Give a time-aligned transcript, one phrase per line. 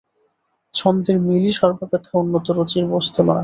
[0.73, 3.39] ছন্দের মিলই সর্বাপেক্ষা উন্নত রুচির বস্তু নয়।